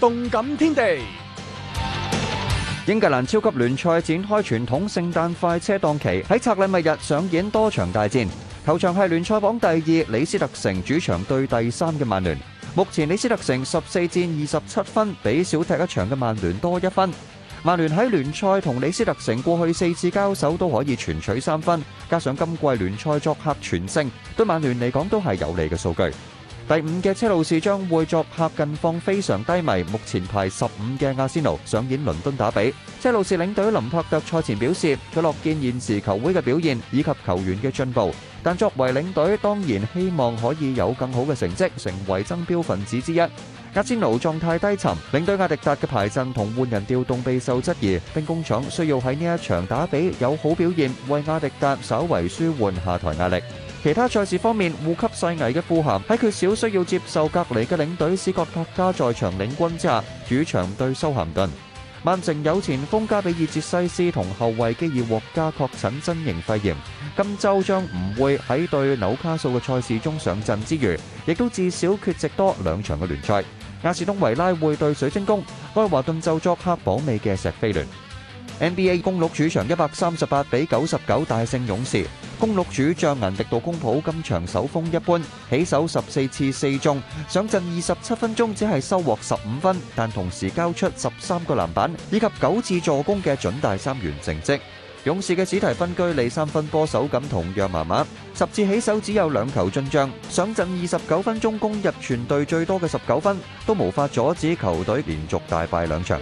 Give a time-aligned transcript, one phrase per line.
[0.00, 0.82] 动感天地，
[2.86, 8.26] 英格兰超级联赛展开传统圣诞快车档期，喺拆礼物日上演多场大战。
[8.64, 12.34] 球场系联赛榜第二，李斯特城主场对第三嘅曼联。
[12.74, 17.10] 目前李斯特城十四战二十七分，比少踢一场嘅曼联多一分。
[17.62, 21.78] 曼联喺联赛同李斯特城过去四次交手都可以全取三分，
[22.08, 26.10] 加上今季联赛作客全胜，对曼联嚟讲都系有利嘅数据。
[26.70, 30.70] 第五嘅車路士將會作客近況非常低迷，目前排十五
[31.00, 32.72] 嘅阿仙奴上演倫敦打比。
[33.02, 43.18] 車路士領隊林柏特賽前表示，佢乐見現時球會嘅表現以及球員嘅進步，但作為領隊當然希望可以有更好嘅成績，成為增標分子之一。
[43.18, 53.42] 阿仙奴狀態低沉，領隊阿迪達嘅排陣同換人調動備受質疑，兵工廠需要喺呢一場打比有好表現，為阿迪達稍为舒緩下台壓力。
[53.82, 61.48] 其他賽事方面，互吸细危嘅富喊喺缺少需要接受隔離嘅領隊斯格特加在場領軍之下，主場對修咸顿。
[62.02, 66.76] 曼城有前锋加比爾哲西斯同後衛基爾獲加確診新型肺炎，
[67.16, 73.42] 今週將唔會喺對纽卡素嘅賽事中上陣之餘，亦都至少缺席多兩場嘅聯賽。
[73.84, 75.42] 亚士東維拉會對水晶宮，
[75.72, 77.86] 愛華頓就作黑保尾嘅石飞聯。
[78.60, 82.06] NBA 公鹿主场一百三十八比九十九大胜勇士。
[82.38, 94.60] 公鹿主将银迪度公普今场首风一般，起手十四次四中，上阵二十七分钟只系收获十五分，但同时交出十三个篮板以及九次助攻嘅准大三元成绩。
[95.04, 106.20] 勇士嘅史提芬居里三分波手感同样麻麻，十次起手只有两球进账，上阵二十九分钟攻入全队最多嘅十九分，都无法阻止球队连续大败两场。